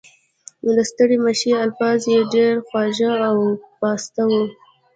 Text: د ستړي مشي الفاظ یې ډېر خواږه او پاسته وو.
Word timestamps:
د 0.73 0.75
ستړي 0.89 1.17
مشي 1.25 1.51
الفاظ 1.65 2.01
یې 2.13 2.19
ډېر 2.33 2.53
خواږه 2.67 3.11
او 3.27 3.35
پاسته 3.79 4.21
وو. 4.29 4.43